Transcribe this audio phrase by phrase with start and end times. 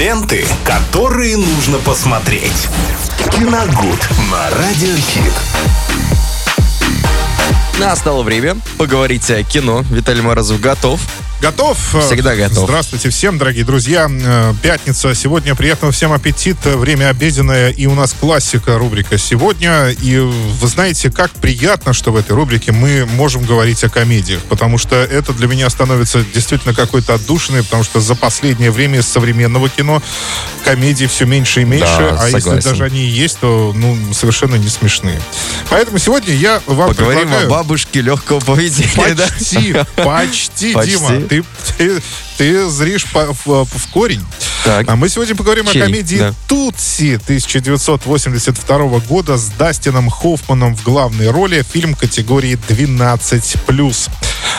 [0.00, 2.68] Ленты, которые нужно посмотреть.
[3.32, 5.34] Киногуд на Радиохит.
[7.78, 9.84] Настало время поговорить о кино.
[9.90, 11.02] Виталий Морозов готов.
[11.40, 11.78] Готов?
[12.04, 12.64] Всегда готов.
[12.64, 14.08] Здравствуйте всем, дорогие друзья.
[14.10, 15.14] Э, Пятница.
[15.14, 16.76] Сегодня приятного всем аппетита.
[16.76, 17.70] Время обеденное.
[17.70, 19.88] И у нас классика рубрика сегодня.
[20.02, 24.42] И вы знаете, как приятно, что в этой рубрике мы можем говорить о комедиях.
[24.44, 27.62] Потому что это для меня становится действительно какой-то отдушиной.
[27.64, 30.02] Потому что за последнее время из современного кино
[30.66, 31.86] комедий все меньше и меньше.
[31.86, 32.70] Да, а если согласен.
[32.70, 35.18] даже они есть, то ну, совершенно не смешные.
[35.70, 37.46] Поэтому сегодня я вам Поговорим предлагаю...
[37.46, 39.14] о бабушке легкого поведения.
[39.14, 39.26] да?
[39.26, 39.72] Почти,
[40.04, 40.90] почти, Почти.
[40.98, 41.29] Дима.
[41.30, 41.44] Ты,
[41.78, 42.02] ты,
[42.38, 44.20] ты зришь по- в, в корень.
[44.64, 44.88] Так.
[44.88, 45.80] А мы сегодня поговорим Чей?
[45.80, 46.34] о комедии Да.
[46.48, 51.64] «Тутси» 1982 года с Дастином Хоффманом в главной роли.
[51.72, 54.10] Фильм категории 12+.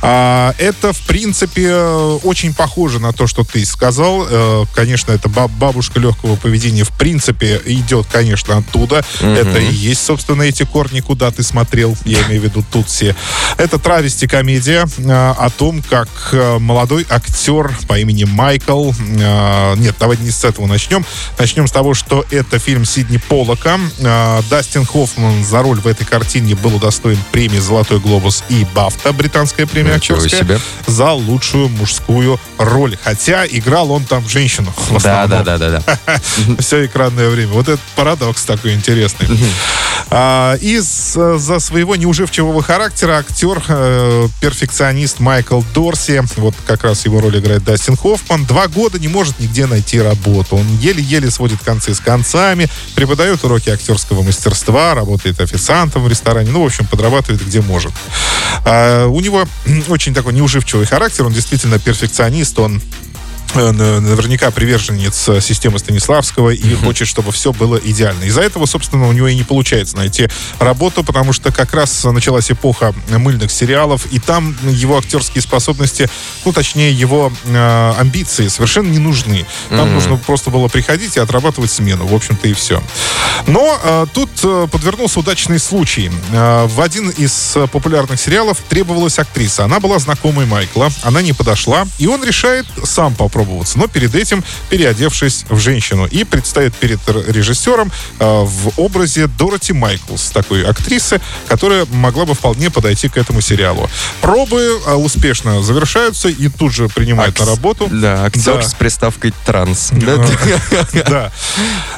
[0.00, 4.26] А, это, в принципе, очень похоже на то, что ты сказал.
[4.28, 9.04] Э, Конечно, это баб- бабушка легкого поведения, в принципе, идет, конечно, оттуда.
[9.20, 13.14] Это и есть, собственно, эти корни, куда ты смотрел, я имею в виду Тутси.
[13.58, 18.90] Это травести-комедия э, о том, как э, молодой актер по имени Майкл...
[18.92, 21.04] э, Нет, давайте не с этого начнем.
[21.38, 23.78] Начнем с того, что это фильм Сидни Поллока.
[23.98, 29.12] Э, Дастин Хоффман за роль в этой картине был удостоен премии «Золотой глобус» и «Бафта»,
[29.12, 30.60] британская премия Ничего актерская, себе.
[30.86, 32.96] за лучшую мужскую роль.
[33.02, 34.72] Хотя играл он там женщину.
[35.02, 35.98] Да, да, да, да, да.
[36.58, 37.52] все экранное время.
[37.52, 39.28] Вот этот парадокс такой интересный.
[40.14, 47.38] А, Из-за своего неуживчивого характера актер, э, перфекционист Майкл Дорси, вот как раз его роль
[47.38, 50.56] играет Дастин Хоффман, два года не может нигде найти работу.
[50.56, 56.62] Он еле-еле сводит концы с концами, преподает уроки актерского мастерства, работает официантом в ресторане, ну,
[56.62, 57.92] в общем, подрабатывает где может.
[58.66, 59.46] А, У него
[59.88, 62.82] очень такой неуживчивый характер, он действительно перфекционист, он
[63.54, 68.24] наверняка приверженец э, системы Станиславского и хочет, чтобы все было идеально.
[68.24, 72.50] Из-за этого, собственно, у него и не получается найти работу, потому что как раз началась
[72.50, 76.08] эпоха мыльных сериалов, и там его актерские способности,
[76.44, 79.46] ну, точнее, его э, амбиции совершенно не нужны.
[79.68, 82.82] Там нужно просто было приходить и отрабатывать смену, в общем-то, и все.
[83.46, 86.10] Но э, тут э, подвернулся удачный случай.
[86.32, 89.64] Э, в один из э, популярных сериалов требовалась актриса.
[89.64, 94.42] Она была знакомой Майкла, она не подошла, и он решает сам попробоваться, но перед этим
[94.70, 101.86] переодевшись в женщину и предстоит перед режиссером э, в образе Дороти Майклс, такой актрисы, которая
[101.90, 103.88] могла бы вполне подойти к этому сериалу.
[104.20, 107.88] Пробы э, успешно завершаются и тут же принимают на Акс- работу.
[107.90, 108.62] Да, актер Да.
[108.62, 109.90] с приставкой транс.
[109.92, 110.24] Да?
[110.92, 111.32] Да.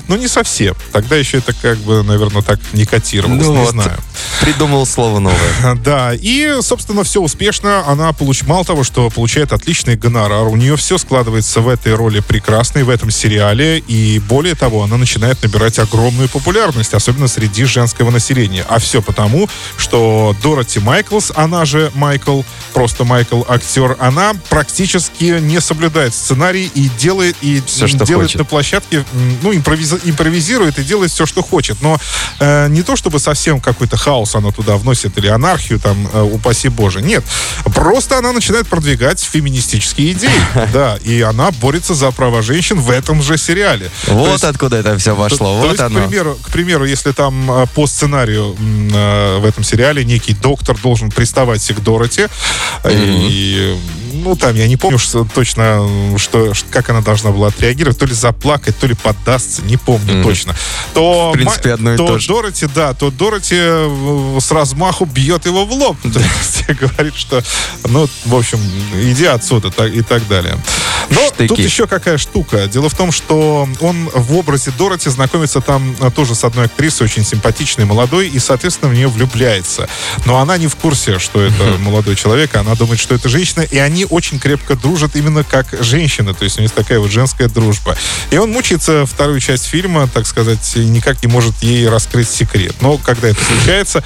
[0.07, 0.75] Ну, не совсем.
[0.93, 3.47] Тогда еще это как бы, наверное, так не котировалось.
[3.47, 3.99] Ну не вот, знаю.
[4.41, 5.75] придумал слово новое.
[5.85, 7.85] Да, и, собственно, все успешно.
[7.87, 8.13] Она
[8.47, 12.91] мало того, что получает отличный гонорар, у нее все складывается в этой роли прекрасной, в
[12.91, 18.65] этом сериале, и более того, она начинает набирать огромную популярность, особенно среди женского населения.
[18.69, 25.61] А все потому, что Дороти Майклс, она же Майкл, просто Майкл актер, она практически не
[25.61, 28.39] соблюдает сценарий и делает, и Всё, что делает хочет.
[28.39, 29.05] на площадке,
[29.43, 31.81] ну, импровиз- импровизирует и делает все, что хочет.
[31.83, 31.99] Но
[32.41, 36.69] э, не то, чтобы совсем какой-то хаос она туда вносит или анархию, там, э, упаси
[36.69, 37.03] боже.
[37.03, 37.25] Нет.
[37.75, 40.31] Просто она начинает продвигать феминистические идеи.
[40.73, 43.91] Да, и она борется за права женщин в этом же сериале.
[44.07, 45.39] То Вот есть- откуда это все пошло.
[45.39, 46.01] то Вот есть, оно.
[46.01, 48.57] К примеру, к примеру, если там э, по сценарию
[48.95, 52.27] э, в этом сериале некий доктор должен приставать к Дороти,
[52.85, 53.77] э, и,
[54.15, 55.87] ну, там, я не помню что- точно,
[56.19, 60.23] что, как она должна была отреагировать, то ли заплакать, то ли поддастся, не помню Мгм.
[60.25, 60.55] точно.
[60.95, 62.29] То, В принципе, одно и то же.
[62.29, 65.97] Дороти, да, то Дороти э, с размаху бьет его в лоб.
[66.03, 67.43] То есть говорит, что,
[67.89, 68.59] ну, в общем,
[68.95, 70.59] иди отсюда и так далее.
[71.11, 71.49] Но Штыки.
[71.49, 72.67] тут еще какая штука.
[72.67, 77.05] Дело в том, что он в образе Дороти знакомится там а, тоже с одной актрисой,
[77.07, 79.89] очень симпатичной, молодой, и, соответственно, в нее влюбляется.
[80.25, 83.77] Но она не в курсе, что это молодой человек, она думает, что это женщина, и
[83.79, 87.97] они очень крепко дружат именно как женщины, то есть у них такая вот женская дружба.
[88.31, 92.75] И он мучается вторую часть фильма, так сказать, никак не может ей раскрыть секрет.
[92.81, 94.05] Но когда это случается...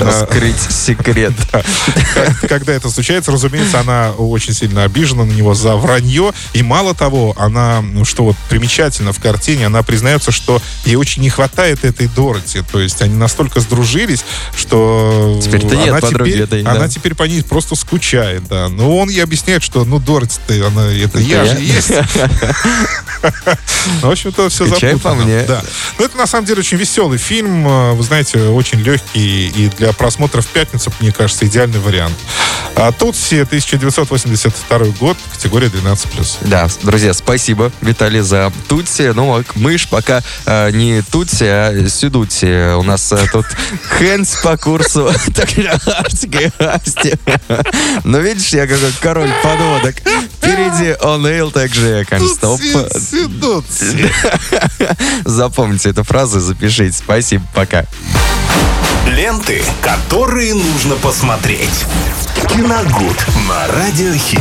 [0.00, 1.32] а, Раскрыть секрет.
[2.48, 6.32] когда это случается, разумеется, она очень сильно обижена на него за вранье.
[6.52, 11.22] И мало того, она, ну, что вот примечательно в картине, она признается, что ей очень
[11.22, 12.62] не хватает этой Дороти.
[12.72, 14.24] То есть они настолько сдружились,
[14.56, 18.68] что Теперь-то нет подруги этой, она теперь по ней просто скучает, да.
[18.68, 21.54] Но он ей объясняют, что, ну, Дороти-то, она, это я я?
[21.54, 21.92] же есть.
[24.02, 25.16] В общем-то, все Скучай запутано.
[25.16, 25.42] по мне.
[25.42, 25.62] Да.
[25.98, 27.66] Но это, на самом деле, очень веселый фильм.
[27.66, 29.48] э, Вы знаете, очень легкий.
[29.48, 32.16] И для просмотра в пятницу, мне кажется, идеальный вариант.
[32.76, 36.36] А Тутси, 1982 год, категория 12+.
[36.42, 39.12] Да, друзья, спасибо, Виталий, за Тутси.
[39.14, 42.74] Ну, а мы ж пока э, не Тутси, а Сюдутси.
[42.76, 43.46] У нас э, тут
[43.98, 45.08] Хэнс по курсу.
[48.04, 48.78] Но видишь, я как
[49.18, 49.96] король подводок.
[50.36, 52.60] Впереди О'Нейл, также Канстоп.
[53.40, 54.12] Тутси.
[55.24, 56.96] Запомните эту фразу, запишите.
[56.96, 57.84] Спасибо, пока.
[59.06, 61.84] Ленты, которые нужно посмотреть.
[62.48, 63.16] Киногуд
[63.48, 64.40] на Радиохит.